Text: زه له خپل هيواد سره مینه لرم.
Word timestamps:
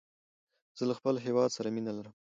زه 0.77 0.83
له 0.89 0.93
خپل 0.99 1.15
هيواد 1.25 1.49
سره 1.57 1.67
مینه 1.75 1.91
لرم. 1.97 2.13